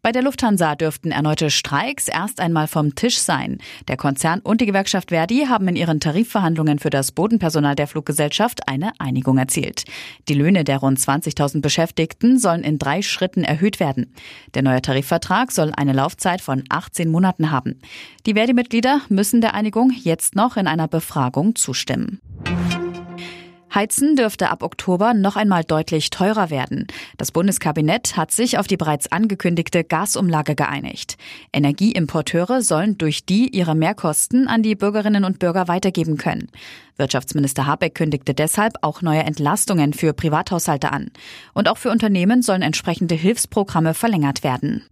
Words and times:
Bei 0.00 0.12
der 0.12 0.22
Lufthansa 0.22 0.76
dürften 0.76 1.10
erneute 1.10 1.50
Streiks 1.50 2.06
erst 2.06 2.40
einmal 2.40 2.68
vom 2.68 2.94
Tisch 2.94 3.18
sein. 3.18 3.58
Der 3.88 3.96
Konzern 3.96 4.38
und 4.38 4.60
die 4.60 4.66
Gewerkschaft 4.66 5.10
Verdi 5.10 5.46
haben 5.48 5.66
in 5.66 5.74
ihren 5.74 5.98
Tarifverhandlungen 5.98 6.78
für 6.78 6.90
das 6.90 7.10
Bodenpersonal 7.10 7.74
der 7.74 7.88
Fluggesellschaft 7.88 8.68
eine 8.68 8.92
Einigung 9.00 9.38
erzielt. 9.38 9.84
Die 10.28 10.34
Löhne 10.34 10.62
der 10.62 10.78
rund 10.78 11.00
20.000 11.00 11.60
Beschäftigten 11.60 12.38
sollen 12.38 12.62
in 12.62 12.78
drei 12.78 13.02
Schritten 13.02 13.42
erhöht 13.42 13.80
werden. 13.80 14.14
Der 14.54 14.62
neue 14.62 14.82
Tarifvertrag 14.82 15.50
soll 15.50 15.72
eine 15.76 15.92
Laufzeit 15.92 16.40
von 16.40 16.62
18 16.68 17.10
Monaten 17.10 17.50
haben. 17.50 17.80
Die 18.24 18.34
Verdi-Mitglieder 18.34 19.00
müssen 19.08 19.40
der 19.40 19.54
Einigung 19.54 19.90
jetzt 19.90 20.36
noch 20.36 20.56
in 20.56 20.68
einer 20.68 20.86
Befragung 20.86 21.56
zustimmen. 21.56 22.20
Heizen 23.78 24.16
dürfte 24.16 24.50
ab 24.50 24.64
Oktober 24.64 25.14
noch 25.14 25.36
einmal 25.36 25.62
deutlich 25.62 26.10
teurer 26.10 26.50
werden. 26.50 26.88
Das 27.16 27.30
Bundeskabinett 27.30 28.16
hat 28.16 28.32
sich 28.32 28.58
auf 28.58 28.66
die 28.66 28.76
bereits 28.76 29.12
angekündigte 29.12 29.84
Gasumlage 29.84 30.56
geeinigt. 30.56 31.16
Energieimporteure 31.52 32.60
sollen 32.60 32.98
durch 32.98 33.24
die 33.24 33.56
ihre 33.56 33.76
Mehrkosten 33.76 34.48
an 34.48 34.64
die 34.64 34.74
Bürgerinnen 34.74 35.22
und 35.22 35.38
Bürger 35.38 35.68
weitergeben 35.68 36.16
können. 36.16 36.48
Wirtschaftsminister 36.96 37.66
Habeck 37.66 37.94
kündigte 37.94 38.34
deshalb 38.34 38.74
auch 38.82 39.00
neue 39.00 39.22
Entlastungen 39.22 39.92
für 39.92 40.12
Privathaushalte 40.12 40.90
an. 40.90 41.12
Und 41.54 41.68
auch 41.68 41.78
für 41.78 41.92
Unternehmen 41.92 42.42
sollen 42.42 42.62
entsprechende 42.62 43.14
Hilfsprogramme 43.14 43.94
verlängert 43.94 44.42
werden. 44.42 44.82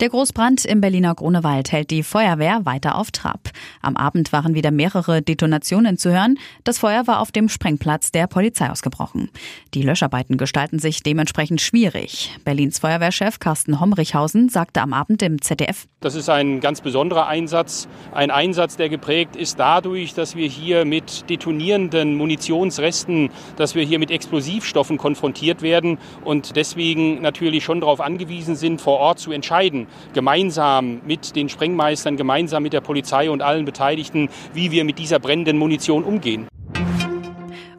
Der 0.00 0.08
Großbrand 0.08 0.64
im 0.64 0.80
Berliner 0.80 1.14
Grunewald 1.14 1.72
hält 1.72 1.90
die 1.90 2.02
Feuerwehr 2.02 2.64
weiter 2.64 2.96
auf 2.96 3.10
Trab. 3.10 3.50
Am 3.82 3.98
Abend 3.98 4.32
waren 4.32 4.54
wieder 4.54 4.70
mehrere 4.70 5.20
Detonationen 5.20 5.98
zu 5.98 6.10
hören. 6.10 6.38
Das 6.64 6.78
Feuer 6.78 7.06
war 7.06 7.20
auf 7.20 7.32
dem 7.32 7.50
Sprengplatz 7.50 8.10
der 8.10 8.26
Polizei 8.26 8.70
ausgebrochen. 8.70 9.28
Die 9.74 9.82
Löscharbeiten 9.82 10.38
gestalten 10.38 10.78
sich 10.78 11.02
dementsprechend 11.02 11.60
schwierig. 11.60 12.34
Berlins 12.46 12.78
Feuerwehrchef 12.78 13.40
Carsten 13.40 13.78
Homrichhausen 13.78 14.48
sagte 14.48 14.80
am 14.80 14.94
Abend 14.94 15.20
im 15.20 15.42
ZDF. 15.42 15.86
Das 16.00 16.14
ist 16.14 16.30
ein 16.30 16.60
ganz 16.60 16.80
besonderer 16.80 17.26
Einsatz. 17.26 17.86
Ein 18.12 18.30
Einsatz, 18.30 18.78
der 18.78 18.88
geprägt 18.88 19.36
ist 19.36 19.58
dadurch, 19.60 20.14
dass 20.14 20.34
wir 20.34 20.48
hier 20.48 20.86
mit 20.86 21.28
detonierenden 21.28 22.16
Munitionsresten, 22.16 23.28
dass 23.56 23.74
wir 23.74 23.84
hier 23.84 23.98
mit 23.98 24.10
Explosivstoffen 24.10 24.96
konfrontiert 24.96 25.60
werden 25.60 25.98
und 26.24 26.56
deswegen 26.56 27.20
natürlich 27.20 27.64
schon 27.64 27.82
darauf 27.82 28.00
angewiesen 28.00 28.56
sind, 28.56 28.80
vor 28.80 28.98
Ort 28.98 29.18
zu 29.18 29.30
entscheiden, 29.30 29.88
gemeinsam 30.12 31.00
mit 31.06 31.36
den 31.36 31.48
Sprengmeistern, 31.48 32.16
gemeinsam 32.16 32.62
mit 32.62 32.72
der 32.72 32.80
Polizei 32.80 33.30
und 33.30 33.42
allen 33.42 33.64
Beteiligten, 33.64 34.28
wie 34.54 34.70
wir 34.70 34.84
mit 34.84 34.98
dieser 34.98 35.18
brennenden 35.18 35.58
Munition 35.58 36.04
umgehen. 36.04 36.48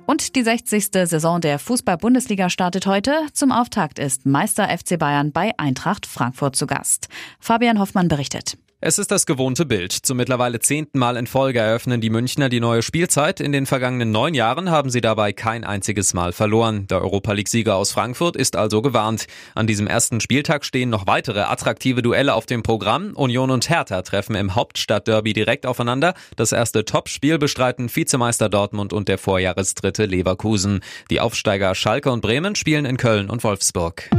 Und 0.06 0.36
die 0.36 0.44
60. 0.44 0.90
Saison 0.92 1.40
der 1.40 1.58
Fußball-Bundesliga 1.58 2.50
startet 2.50 2.86
heute. 2.86 3.14
Zum 3.32 3.52
Auftakt 3.54 3.98
ist 3.98 4.26
Meister 4.26 4.68
FC 4.68 5.00
Bayern 5.00 5.32
bei 5.32 5.52
Eintracht 5.58 6.06
Frankfurt 6.06 6.56
zu 6.56 6.68
Gast. 6.68 7.08
Fabian 7.40 7.80
Hoffmann 7.80 8.10
berichtet. 8.10 8.58
Es 8.84 8.98
ist 8.98 9.12
das 9.12 9.28
gewohnte 9.28 9.68
Bild. 9.68 9.92
Zum 9.92 10.18
mittlerweile 10.18 10.60
zehnten 10.60 10.98
Mal 10.98 11.16
in 11.16 11.28
Folge 11.28 11.60
eröffnen 11.60 12.02
die 12.02 12.10
Münchner 12.10 12.50
die 12.50 12.60
neue 12.60 12.82
Spielzeit. 12.82 13.40
In 13.40 13.52
den 13.52 13.68
vergangenen 13.68 14.10
neun 14.10 14.34
Jahren 14.34 14.72
haben 14.72 14.90
sie 14.90 15.02
dabei 15.02 15.34
kein 15.34 15.64
einziges 15.64 16.16
Mal 16.16 16.32
verloren. 16.32 16.88
Der 16.88 17.00
Europa 17.00 17.32
League-Sieger 17.34 17.76
aus 17.76 17.92
Frankfurt 17.92 18.36
ist 18.36 18.56
also 18.56 18.82
gewarnt. 18.82 19.28
An 19.54 19.68
diesem 19.68 19.86
ersten 19.86 20.20
Spieltag 20.20 20.66
stehen 20.66 20.90
noch 20.90 21.06
weitere 21.06 21.42
attraktive 21.42 22.02
Duelle 22.02 22.34
auf 22.34 22.48
dem 22.48 22.64
Programm. 22.64 23.12
Union 23.14 23.52
und 23.52 23.70
Hertha 23.70 24.02
treffen 24.02 24.34
im 24.34 24.56
Hauptstadtderby 24.56 25.34
direkt 25.34 25.68
aufeinander. 25.68 26.16
Das 26.36 26.52
erste 26.52 26.84
Topspiel 26.84 27.38
bestreiten 27.38 27.96
Vizemeister 27.96 28.50
Dortmund 28.50 28.94
und 28.94 29.10
der 29.10 29.20
Vorjahresdritte 29.20 30.06
Leverkusen. 30.06 30.80
Die 31.12 31.20
Aufsteiger 31.20 31.76
Schalke 31.76 32.12
und 32.12 32.22
Bremen 32.22 32.56
spielen 32.56 32.86
in 32.86 32.98
Köln 32.98 33.30
und 33.30 33.44
Wolfsburg. 33.44 34.10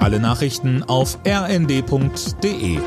Alle 0.00 0.18
Nachrichten 0.18 0.82
auf 0.82 1.18
rnd.de 1.24 2.80